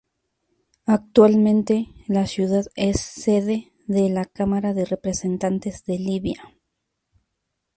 [0.87, 6.57] Actualmente, la ciudad es sede de la Cámara de Representantes de Libia.